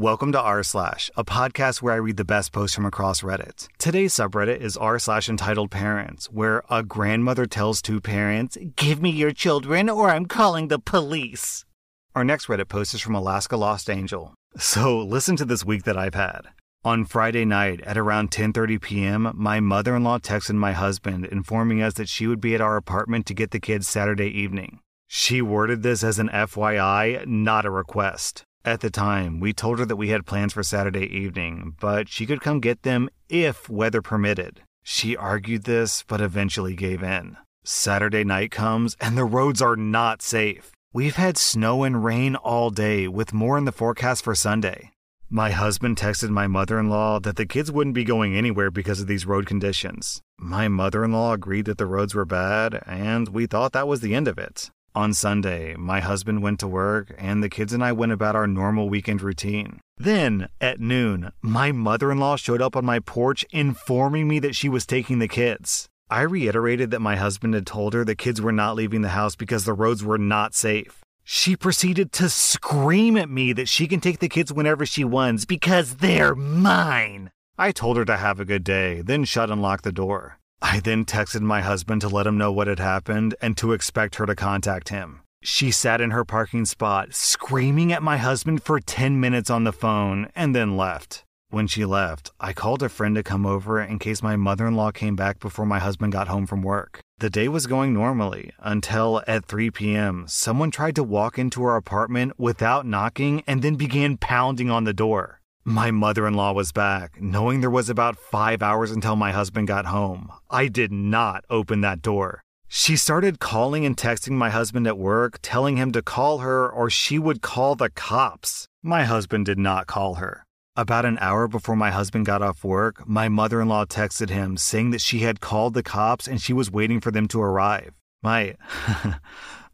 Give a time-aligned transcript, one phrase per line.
[0.00, 3.68] Welcome to r slash, a podcast where I read the best posts from across Reddit.
[3.76, 9.10] Today's subreddit is r slash entitled parents, where a grandmother tells two parents, "Give me
[9.10, 11.66] your children, or I'm calling the police."
[12.14, 14.32] Our next Reddit post is from Alaska Lost Angel.
[14.56, 16.48] So listen to this week that I've had.
[16.82, 22.08] On Friday night at around 10:30 p.m., my mother-in-law texted my husband informing us that
[22.08, 24.80] she would be at our apartment to get the kids Saturday evening.
[25.08, 28.46] She worded this as an FYI, not a request.
[28.64, 32.26] At the time, we told her that we had plans for Saturday evening, but she
[32.26, 34.60] could come get them if weather permitted.
[34.82, 37.38] She argued this, but eventually gave in.
[37.64, 40.72] Saturday night comes, and the roads are not safe.
[40.92, 44.90] We've had snow and rain all day, with more in the forecast for Sunday.
[45.30, 49.00] My husband texted my mother in law that the kids wouldn't be going anywhere because
[49.00, 50.20] of these road conditions.
[50.36, 54.00] My mother in law agreed that the roads were bad, and we thought that was
[54.00, 54.70] the end of it.
[54.92, 58.48] On Sunday, my husband went to work and the kids and I went about our
[58.48, 59.78] normal weekend routine.
[59.96, 64.56] Then, at noon, my mother in law showed up on my porch informing me that
[64.56, 65.88] she was taking the kids.
[66.10, 69.36] I reiterated that my husband had told her the kids were not leaving the house
[69.36, 71.02] because the roads were not safe.
[71.22, 75.44] She proceeded to scream at me that she can take the kids whenever she wants
[75.44, 77.30] because they're mine.
[77.56, 80.39] I told her to have a good day, then shut and locked the door.
[80.62, 84.16] I then texted my husband to let him know what had happened and to expect
[84.16, 85.20] her to contact him.
[85.42, 89.72] She sat in her parking spot, screaming at my husband for 10 minutes on the
[89.72, 91.24] phone, and then left.
[91.48, 94.76] When she left, I called a friend to come over in case my mother in
[94.76, 97.00] law came back before my husband got home from work.
[97.18, 101.76] The day was going normally until at 3 p.m., someone tried to walk into our
[101.76, 105.39] apartment without knocking and then began pounding on the door.
[105.64, 109.68] My mother in law was back, knowing there was about five hours until my husband
[109.68, 110.32] got home.
[110.50, 112.42] I did not open that door.
[112.66, 116.88] She started calling and texting my husband at work, telling him to call her or
[116.88, 118.66] she would call the cops.
[118.82, 120.46] My husband did not call her.
[120.76, 124.56] About an hour before my husband got off work, my mother in law texted him
[124.56, 127.99] saying that she had called the cops and she was waiting for them to arrive.
[128.22, 128.56] My.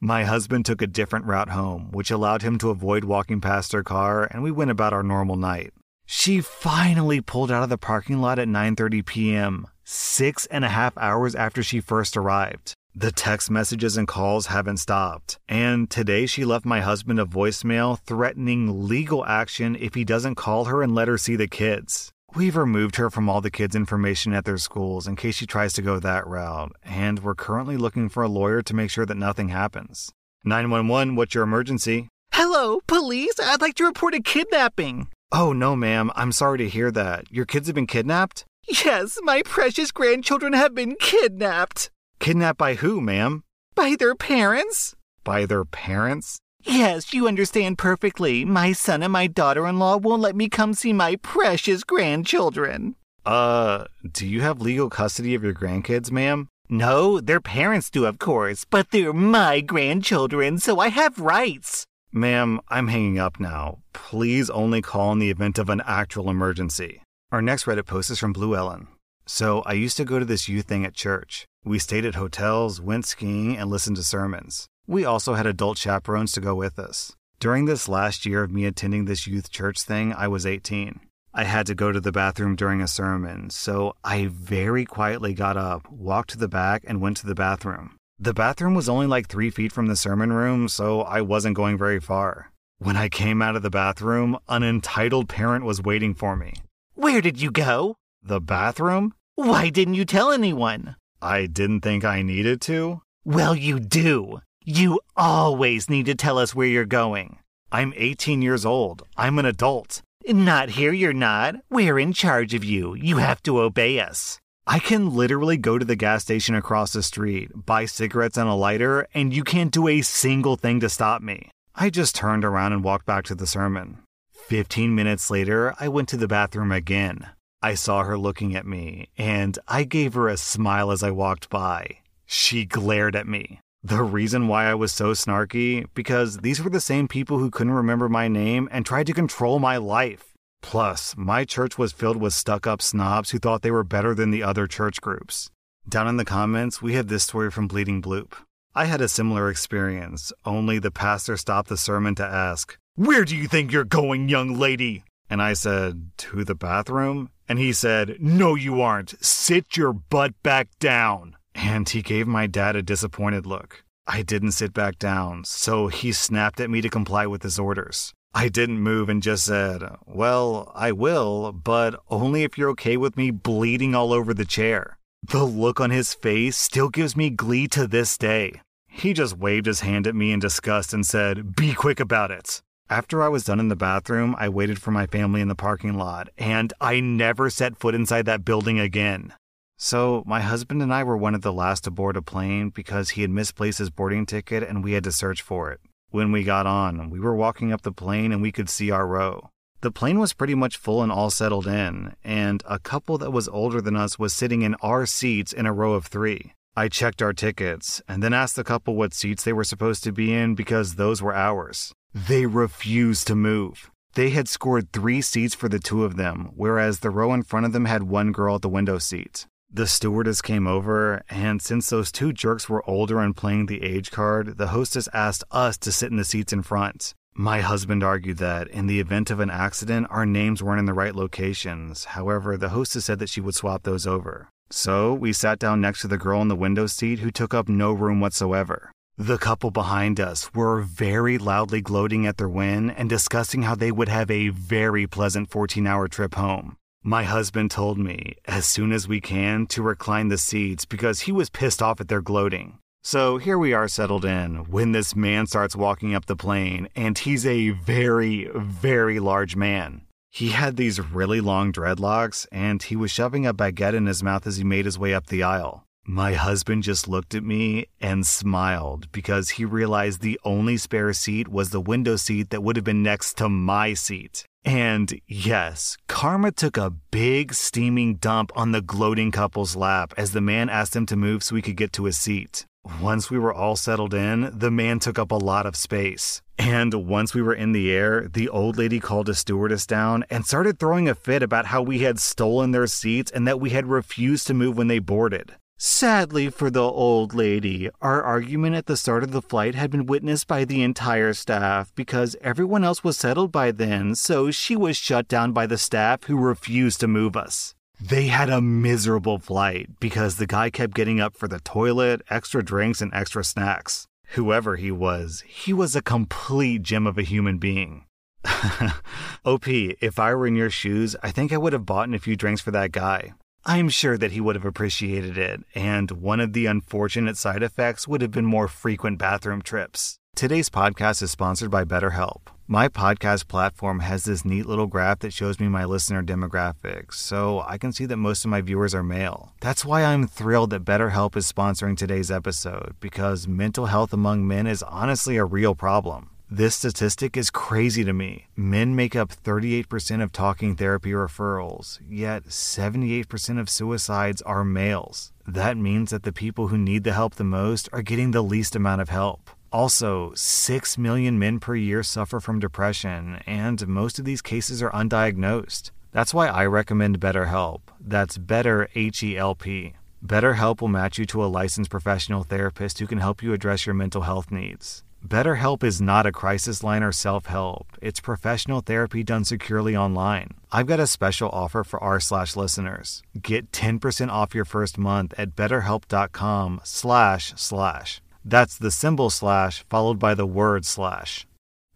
[0.01, 3.83] My husband took a different route home, which allowed him to avoid walking past her
[3.83, 5.73] car, and we went about our normal night.
[6.05, 10.97] She finally pulled out of the parking lot at 9:30 p.m., six and a half
[10.99, 12.75] hours after she first arrived.
[12.95, 17.99] The text messages and calls haven't stopped, and today she left my husband a voicemail
[17.99, 22.12] threatening legal action if he doesn't call her and let her see the kids.
[22.37, 25.73] We've removed her from all the kids' information at their schools in case she tries
[25.73, 29.17] to go that route, and we're currently looking for a lawyer to make sure that
[29.17, 30.13] nothing happens.
[30.45, 32.11] 911, what's your emergency?
[32.35, 33.41] Hello, police.
[33.43, 35.09] I'd like to report a kidnapping.
[35.33, 36.11] Oh, no, ma'am.
[36.15, 37.25] I'm sorry to hear that.
[37.33, 38.45] Your kids have been kidnapped?
[38.69, 41.91] Yes, my precious grandchildren have been kidnapped.
[42.21, 43.45] Kidnapped by who, ma'am?
[43.75, 44.95] By their parents?
[45.25, 46.39] By their parents?
[46.66, 48.44] Yes, you understand perfectly.
[48.44, 52.97] My son and my daughter in law won't let me come see my precious grandchildren.
[53.25, 56.49] Uh, do you have legal custody of your grandkids, ma'am?
[56.69, 61.87] No, their parents do, of course, but they're my grandchildren, so I have rights.
[62.10, 63.78] Ma'am, I'm hanging up now.
[63.93, 67.03] Please only call in the event of an actual emergency.
[67.31, 68.88] Our next Reddit post is from Blue Ellen.
[69.25, 71.47] So, I used to go to this youth thing at church.
[71.65, 74.66] We stayed at hotels, went skiing, and listened to sermons.
[74.87, 77.17] We also had adult chaperones to go with us.
[77.41, 81.01] During this last year of me attending this youth church thing, I was 18.
[81.35, 85.57] I had to go to the bathroom during a sermon, so I very quietly got
[85.57, 87.97] up, walked to the back, and went to the bathroom.
[88.19, 91.77] The bathroom was only like three feet from the sermon room, so I wasn't going
[91.77, 92.53] very far.
[92.79, 96.55] When I came out of the bathroom, an entitled parent was waiting for me.
[96.95, 97.97] Where did you go?
[98.23, 99.15] The bathroom?
[99.35, 100.97] Why didn't you tell anyone?
[101.21, 103.03] I didn't think I needed to.
[103.25, 104.41] Well, you do.
[104.69, 107.38] You always need to tell us where you're going.
[107.71, 109.04] I'm 18 years old.
[109.16, 110.03] I'm an adult.
[110.27, 111.54] Not here, you're not.
[111.71, 112.93] We're in charge of you.
[112.94, 114.41] You have to obey us.
[114.66, 118.55] I can literally go to the gas station across the street, buy cigarettes and a
[118.55, 121.49] lighter, and you can't do a single thing to stop me.
[121.76, 123.99] I just turned around and walked back to the sermon.
[124.32, 127.25] 15 minutes later, I went to the bathroom again.
[127.62, 131.50] I saw her looking at me, and I gave her a smile as I walked
[131.50, 131.99] by.
[132.26, 133.61] She glared at me.
[133.82, 137.73] The reason why I was so snarky, because these were the same people who couldn't
[137.73, 140.32] remember my name and tried to control my life.
[140.61, 144.31] Plus, my church was filled with stuck up snobs who thought they were better than
[144.31, 145.50] the other church groups.
[145.88, 148.32] Down in the comments, we have this story from Bleeding Bloop.
[148.75, 153.37] I had a similar experience, only the pastor stopped the sermon to ask, Where do
[153.37, 155.05] you think you're going, young lady?
[155.31, 157.31] And I said, To the bathroom?
[157.49, 159.25] And he said, No, you aren't.
[159.25, 161.37] Sit your butt back down.
[161.67, 163.83] And he gave my dad a disappointed look.
[164.07, 168.15] I didn't sit back down, so he snapped at me to comply with his orders.
[168.33, 173.17] I didn't move and just said, Well, I will, but only if you're okay with
[173.17, 174.97] me bleeding all over the chair.
[175.25, 178.61] The look on his face still gives me glee to this day.
[178.87, 182.63] He just waved his hand at me in disgust and said, Be quick about it.
[182.89, 185.95] After I was done in the bathroom, I waited for my family in the parking
[185.99, 189.33] lot, and I never set foot inside that building again.
[189.78, 193.11] So, my husband and I were one of the last to board a plane because
[193.11, 195.81] he had misplaced his boarding ticket and we had to search for it.
[196.11, 199.06] When we got on, we were walking up the plane and we could see our
[199.06, 199.50] row.
[199.82, 203.49] The plane was pretty much full and all settled in, and a couple that was
[203.49, 206.55] older than us was sitting in our seats in a row of three.
[206.75, 210.12] I checked our tickets and then asked the couple what seats they were supposed to
[210.12, 211.93] be in because those were ours.
[212.14, 213.90] They refused to move.
[214.14, 217.67] They had scored three seats for the two of them, whereas the row in front
[217.67, 219.46] of them had one girl at the window seat.
[219.71, 224.11] The stewardess came over, and since those two jerks were older and playing the age
[224.11, 227.15] card, the hostess asked us to sit in the seats in front.
[227.35, 230.95] My husband argued that in the event of an accident, our names weren't in the
[230.95, 232.07] right locations.
[232.07, 234.49] However, the hostess said that she would swap those over.
[234.71, 237.69] So we sat down next to the girl in the window seat who took up
[237.69, 238.91] no room whatsoever.
[239.19, 243.93] The couple behind us were very loudly gloating at their win and discussing how they
[243.93, 246.77] would have a very pleasant 14 hour trip home.
[247.08, 251.31] My husband told me, as soon as we can, to recline the seats because he
[251.31, 252.79] was pissed off at their gloating.
[253.05, 257.17] So here we are settled in when this man starts walking up the plane, and
[257.17, 260.00] he's a very, very large man.
[260.31, 264.44] He had these really long dreadlocks, and he was shoving a baguette in his mouth
[264.44, 265.85] as he made his way up the aisle.
[266.08, 271.47] My husband just looked at me and smiled because he realized the only spare seat
[271.47, 274.44] was the window seat that would have been next to my seat.
[274.67, 280.41] And yes, Karma took a big steaming dump on the gloating couple's lap as the
[280.41, 282.67] man asked him to move so he could get to his seat.
[283.01, 286.43] Once we were all settled in, the man took up a lot of space.
[286.59, 290.45] And once we were in the air, the old lady called a stewardess down and
[290.45, 293.87] started throwing a fit about how we had stolen their seats and that we had
[293.87, 295.55] refused to move when they boarded.
[295.78, 300.06] Sadly for the old lady, our argument at the start of the flight had been
[300.06, 304.96] witnessed by the entire staff because everyone else was settled by then, so she was
[304.96, 307.75] shut down by the staff who refused to move us.
[308.00, 312.64] They had a miserable flight because the guy kept getting up for the toilet, extra
[312.64, 314.06] drinks, and extra snacks.
[314.31, 318.06] Whoever he was, he was a complete gem of a human being.
[319.44, 322.34] OP, if I were in your shoes, I think I would have bought a few
[322.34, 323.34] drinks for that guy.
[323.69, 328.07] I'm sure that he would have appreciated it, and one of the unfortunate side effects
[328.07, 330.19] would have been more frequent bathroom trips.
[330.37, 332.43] Today's podcast is sponsored by BetterHelp.
[332.69, 337.65] My podcast platform has this neat little graph that shows me my listener demographics, so
[337.67, 339.53] I can see that most of my viewers are male.
[339.61, 344.69] That's why I'm thrilled that BetterHelp is sponsoring today's episode, because mental health among men
[344.69, 346.31] is honestly a real problem.
[346.48, 348.46] This statistic is crazy to me.
[348.54, 355.32] Men make up 38% of talking therapy referrals, yet 78% of suicides are males.
[355.44, 358.76] That means that the people who need the help the most are getting the least
[358.76, 359.50] amount of help.
[359.72, 364.93] Also, 6 million men per year suffer from depression, and most of these cases are
[364.93, 365.90] undiagnosed.
[366.12, 367.81] That's why I recommend BetterHelp.
[368.00, 369.94] That's Better H E L P.
[370.25, 373.96] BetterHelp will match you to a licensed professional therapist who can help you address your
[373.96, 375.02] mental health needs.
[375.26, 377.87] BetterHelp is not a crisis line or self help.
[378.00, 380.50] It's professional therapy done securely online.
[380.70, 383.22] I've got a special offer for r slash listeners.
[383.41, 388.20] Get 10% off your first month at betterhelp.com slash slash.
[388.44, 391.44] That's the symbol slash followed by the word slash.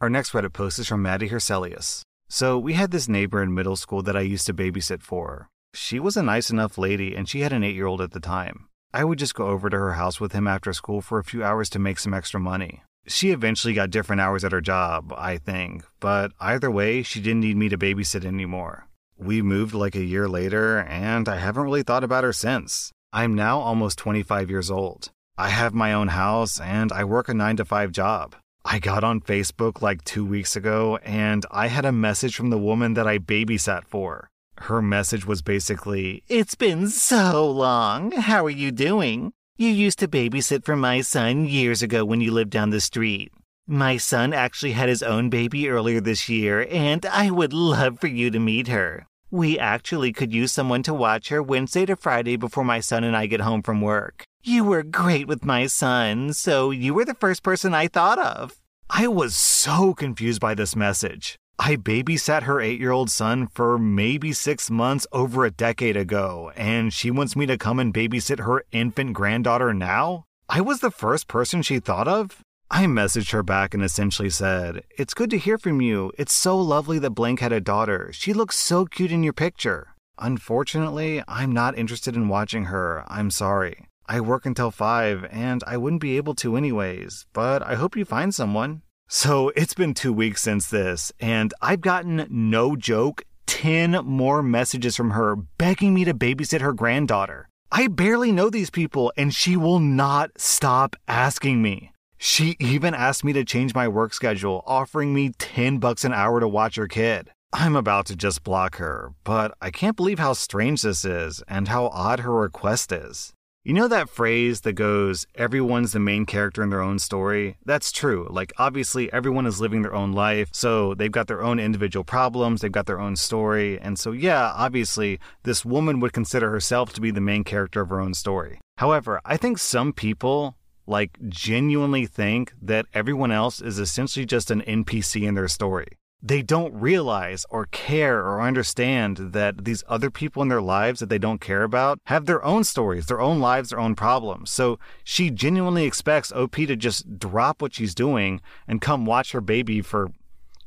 [0.00, 2.02] Our next Reddit post is from Maddie Herselius.
[2.28, 5.49] So we had this neighbor in middle school that I used to babysit for.
[5.73, 8.19] She was a nice enough lady and she had an eight year old at the
[8.19, 8.66] time.
[8.93, 11.45] I would just go over to her house with him after school for a few
[11.45, 12.83] hours to make some extra money.
[13.07, 17.40] She eventually got different hours at her job, I think, but either way, she didn't
[17.40, 18.87] need me to babysit anymore.
[19.19, 22.92] We moved like a year later, and I haven't really thought about her since.
[23.12, 25.11] I'm now almost 25 years old.
[25.37, 28.37] I have my own house, and I work a 9 to 5 job.
[28.64, 32.59] I got on Facebook like two weeks ago, and I had a message from the
[32.59, 34.28] woman that I babysat for.
[34.59, 38.12] Her message was basically, It's been so long.
[38.12, 39.33] How are you doing?
[39.61, 43.31] You used to babysit for my son years ago when you lived down the street.
[43.67, 48.07] My son actually had his own baby earlier this year, and I would love for
[48.07, 49.07] you to meet her.
[49.31, 53.14] We actually could use someone to watch her Wednesday to Friday before my son and
[53.14, 54.25] I get home from work.
[54.43, 58.57] You were great with my son, so you were the first person I thought of.
[58.88, 61.37] I was so confused by this message.
[61.62, 66.50] I babysat her eight year old son for maybe six months over a decade ago,
[66.57, 70.25] and she wants me to come and babysit her infant granddaughter now?
[70.49, 72.40] I was the first person she thought of?
[72.71, 76.12] I messaged her back and essentially said, It's good to hear from you.
[76.17, 78.09] It's so lovely that Blank had a daughter.
[78.11, 79.88] She looks so cute in your picture.
[80.19, 83.05] Unfortunately, I'm not interested in watching her.
[83.07, 83.87] I'm sorry.
[84.07, 88.07] I work until 5 and I wouldn't be able to anyways, but I hope you
[88.07, 88.81] find someone.
[89.12, 94.95] So it's been two weeks since this, and I've gotten no joke 10 more messages
[94.95, 97.49] from her begging me to babysit her granddaughter.
[97.73, 101.90] I barely know these people, and she will not stop asking me.
[102.19, 106.38] She even asked me to change my work schedule, offering me 10 bucks an hour
[106.38, 107.33] to watch her kid.
[107.52, 111.67] I'm about to just block her, but I can't believe how strange this is and
[111.67, 113.33] how odd her request is.
[113.62, 117.59] You know that phrase that goes, everyone's the main character in their own story?
[117.67, 118.26] That's true.
[118.31, 122.62] Like, obviously, everyone is living their own life, so they've got their own individual problems,
[122.62, 123.79] they've got their own story.
[123.79, 127.90] And so, yeah, obviously, this woman would consider herself to be the main character of
[127.90, 128.61] her own story.
[128.79, 134.62] However, I think some people, like, genuinely think that everyone else is essentially just an
[134.62, 140.43] NPC in their story they don't realize or care or understand that these other people
[140.43, 143.71] in their lives that they don't care about have their own stories, their own lives,
[143.71, 144.50] their own problems.
[144.50, 149.41] So she genuinely expects OP to just drop what she's doing and come watch her
[149.41, 150.11] baby for,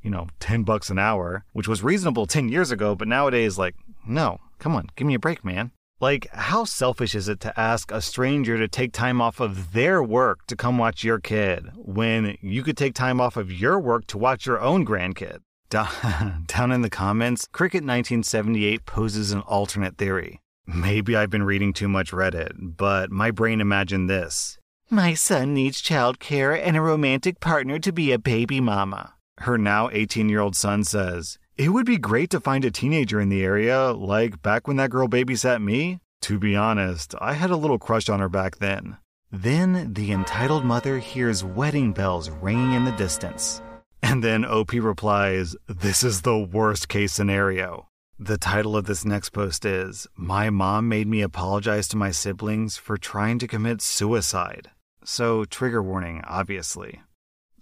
[0.01, 3.75] you know, 10 bucks an hour, which was reasonable 10 years ago, but nowadays, like,
[4.07, 5.71] no, come on, give me a break, man.
[6.03, 10.03] Like, how selfish is it to ask a stranger to take time off of their
[10.03, 14.05] work to come watch your kid when you could take time off of your work
[14.07, 15.37] to watch your own grandkid?
[15.69, 20.41] Down in the comments, Cricket1978 poses an alternate theory.
[20.67, 24.57] Maybe I've been reading too much Reddit, but my brain imagined this.
[24.89, 29.13] My son needs childcare and a romantic partner to be a baby mama.
[29.37, 33.21] Her now 18 year old son says, it would be great to find a teenager
[33.21, 35.99] in the area, like back when that girl babysat me.
[36.23, 38.97] To be honest, I had a little crush on her back then.
[39.31, 43.61] Then the entitled mother hears wedding bells ringing in the distance.
[44.01, 47.87] And then OP replies, This is the worst case scenario.
[48.19, 52.77] The title of this next post is My Mom Made Me Apologize to My Siblings
[52.77, 54.69] for Trying to Commit Suicide.
[55.03, 57.01] So, trigger warning, obviously.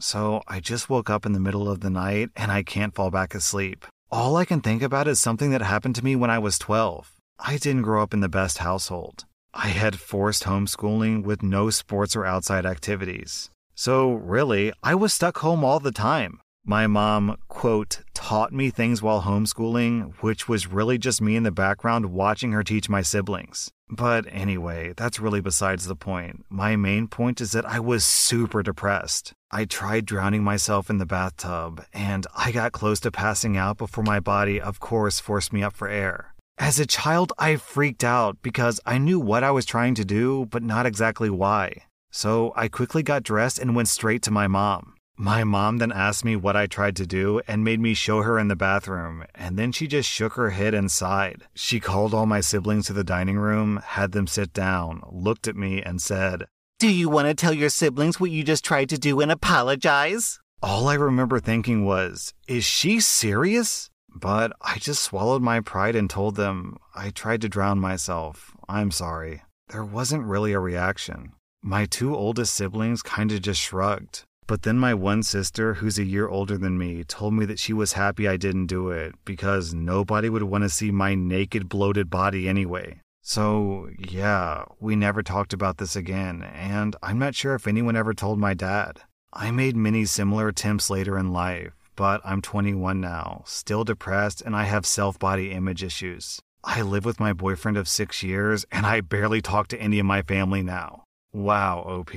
[0.02, 3.12] So I just woke up in the middle of the night and I can't fall
[3.12, 3.86] back asleep.
[4.10, 7.14] All I can think about is something that happened to me when I was 12.
[7.38, 9.26] I didn't grow up in the best household.
[9.54, 13.52] I had forced homeschooling with no sports or outside activities.
[13.76, 16.40] So, really, I was stuck home all the time.
[16.66, 21.52] My mom, quote, taught me things while homeschooling, which was really just me in the
[21.52, 23.70] background watching her teach my siblings.
[23.94, 26.46] But anyway, that's really besides the point.
[26.50, 29.34] My main point is that I was super depressed.
[29.52, 34.06] I tried drowning myself in the bathtub, and I got close to passing out before
[34.06, 36.34] my body, of course, forced me up for air.
[36.58, 40.46] As a child, I freaked out because I knew what I was trying to do,
[40.46, 41.84] but not exactly why.
[42.12, 44.94] So I quickly got dressed and went straight to my mom.
[45.22, 48.40] My mom then asked me what I tried to do and made me show her
[48.40, 51.44] in the bathroom, and then she just shook her head and sighed.
[51.54, 55.56] She called all my siblings to the dining room, had them sit down, looked at
[55.56, 56.48] me, and said,
[56.80, 60.40] Do you want to tell your siblings what you just tried to do and apologize?
[60.64, 63.92] All I remember thinking was, Is she serious?
[64.10, 68.56] But I just swallowed my pride and told them, I tried to drown myself.
[68.68, 69.44] I'm sorry.
[69.68, 71.34] There wasn't really a reaction.
[71.62, 74.24] My two oldest siblings kinda just shrugged.
[74.52, 77.72] But then my one sister, who's a year older than me, told me that she
[77.72, 82.10] was happy I didn't do it because nobody would want to see my naked, bloated
[82.10, 83.00] body anyway.
[83.22, 88.14] So, yeah, we never talked about this again, and I'm not sure if anyone ever
[88.14, 89.00] told my dad.
[89.32, 94.54] I made many similar attempts later in life, but I'm 21 now, still depressed, and
[94.54, 96.42] I have self body image issues.
[96.62, 100.06] I live with my boyfriend of six years, and I barely talk to any of
[100.06, 101.06] my family now.
[101.32, 102.12] Wow, OP.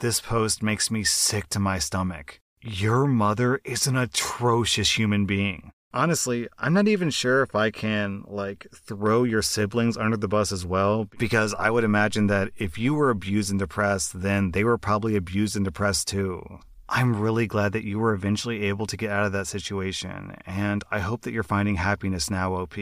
[0.00, 2.38] This post makes me sick to my stomach.
[2.62, 5.72] Your mother is an atrocious human being.
[5.92, 10.52] Honestly, I'm not even sure if I can, like, throw your siblings under the bus
[10.52, 14.62] as well, because I would imagine that if you were abused and depressed, then they
[14.62, 16.60] were probably abused and depressed too.
[16.88, 20.84] I'm really glad that you were eventually able to get out of that situation, and
[20.92, 22.76] I hope that you're finding happiness now, OP.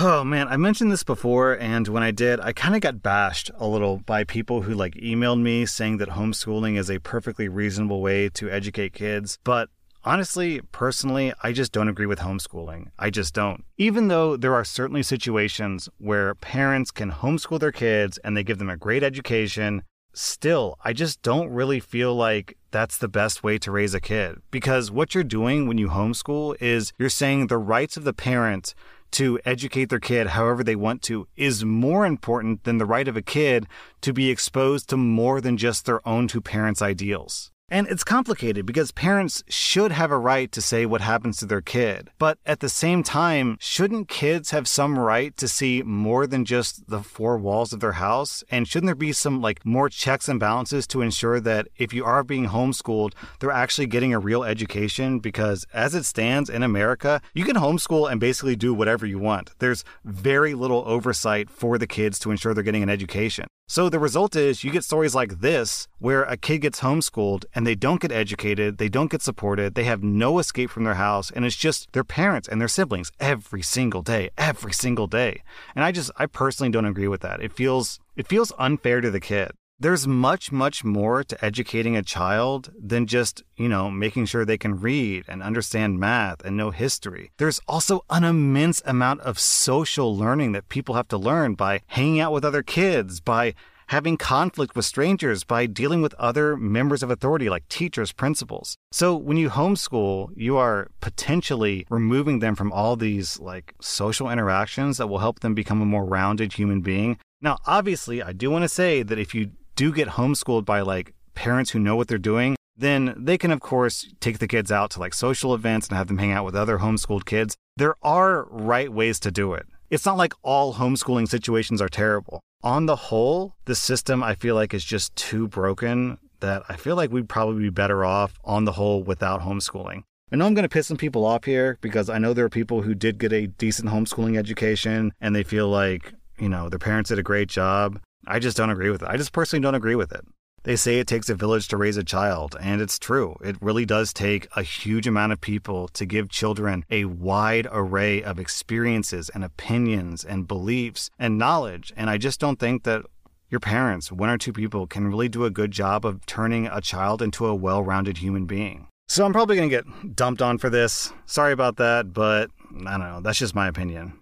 [0.00, 3.50] Oh man, I mentioned this before, and when I did, I kind of got bashed
[3.56, 8.00] a little by people who like emailed me saying that homeschooling is a perfectly reasonable
[8.00, 9.40] way to educate kids.
[9.42, 9.70] But
[10.04, 12.92] honestly, personally, I just don't agree with homeschooling.
[12.96, 13.64] I just don't.
[13.76, 18.58] Even though there are certainly situations where parents can homeschool their kids and they give
[18.58, 23.58] them a great education, still, I just don't really feel like that's the best way
[23.58, 24.36] to raise a kid.
[24.52, 28.76] Because what you're doing when you homeschool is you're saying the rights of the parent
[29.12, 33.16] to educate their kid however they want to is more important than the right of
[33.16, 33.66] a kid
[34.00, 37.50] to be exposed to more than just their own two parents' ideals.
[37.70, 41.60] And it's complicated because parents should have a right to say what happens to their
[41.60, 42.08] kid.
[42.18, 46.88] But at the same time, shouldn't kids have some right to see more than just
[46.88, 48.42] the four walls of their house?
[48.50, 52.06] And shouldn't there be some like more checks and balances to ensure that if you
[52.06, 55.18] are being homeschooled, they're actually getting a real education?
[55.18, 59.50] Because as it stands in America, you can homeschool and basically do whatever you want.
[59.58, 63.46] There's very little oversight for the kids to ensure they're getting an education.
[63.70, 67.66] So the result is you get stories like this where a kid gets homeschooled and
[67.66, 71.30] they don't get educated, they don't get supported, they have no escape from their house,
[71.30, 75.42] and it's just their parents and their siblings every single day, every single day.
[75.76, 77.42] And I just I personally don't agree with that.
[77.42, 79.50] It feels it feels unfair to the kid.
[79.80, 84.58] There's much, much more to educating a child than just, you know, making sure they
[84.58, 87.30] can read and understand math and know history.
[87.36, 92.18] There's also an immense amount of social learning that people have to learn by hanging
[92.18, 93.54] out with other kids, by
[93.86, 98.76] having conflict with strangers, by dealing with other members of authority like teachers, principals.
[98.90, 104.98] So when you homeschool, you are potentially removing them from all these like social interactions
[104.98, 107.16] that will help them become a more rounded human being.
[107.40, 111.14] Now, obviously, I do want to say that if you do get homeschooled by like
[111.36, 114.90] parents who know what they're doing, then they can, of course, take the kids out
[114.90, 117.56] to like social events and have them hang out with other homeschooled kids.
[117.76, 119.66] There are right ways to do it.
[119.88, 122.40] It's not like all homeschooling situations are terrible.
[122.64, 126.96] On the whole, the system I feel like is just too broken that I feel
[126.96, 130.02] like we'd probably be better off on the whole without homeschooling.
[130.32, 132.50] I know I'm going to piss some people off here because I know there are
[132.50, 136.80] people who did get a decent homeschooling education and they feel like, you know, their
[136.80, 138.00] parents did a great job.
[138.28, 139.08] I just don't agree with it.
[139.08, 140.24] I just personally don't agree with it.
[140.64, 143.36] They say it takes a village to raise a child, and it's true.
[143.42, 148.22] It really does take a huge amount of people to give children a wide array
[148.22, 151.92] of experiences and opinions and beliefs and knowledge.
[151.96, 153.06] And I just don't think that
[153.48, 156.82] your parents, one or two people, can really do a good job of turning a
[156.82, 158.88] child into a well rounded human being.
[159.06, 161.12] So I'm probably going to get dumped on for this.
[161.24, 162.50] Sorry about that, but
[162.86, 163.20] I don't know.
[163.22, 164.20] That's just my opinion.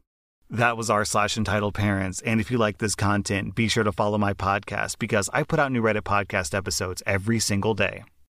[0.50, 2.22] That was r slash entitled parents.
[2.22, 5.58] And if you like this content, be sure to follow my podcast because I put
[5.58, 8.04] out new Reddit podcast episodes every single day.